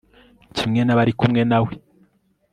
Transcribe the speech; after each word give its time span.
kimwe 0.55 0.81
n'abari 0.83 1.13
kumwe 1.19 1.41
na 1.49 1.59
we 1.65 1.73